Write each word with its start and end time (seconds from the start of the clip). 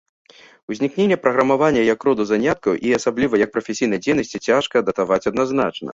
Узнікненне 0.75 1.17
праграмавання 1.25 1.83
як 1.93 2.07
роду 2.09 2.23
заняткаў, 2.31 2.73
і, 2.87 2.95
асабліва, 2.99 3.43
як 3.45 3.49
прафесійнай 3.59 4.03
дзейнасці, 4.07 4.37
цяжка 4.49 4.85
датаваць 4.89 5.25
адназначна. 5.33 5.89